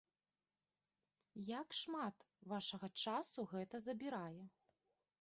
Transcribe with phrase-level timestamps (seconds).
[1.59, 2.17] Як шмат
[2.57, 4.43] вашага часу гэта забірае?